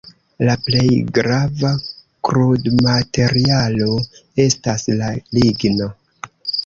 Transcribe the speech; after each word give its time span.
La 0.47 0.53
plej 0.67 0.85
grava 1.17 1.73
krudmaterialo 2.29 3.93
estas 4.47 4.89
la 5.03 5.11
ligno. 5.41 5.91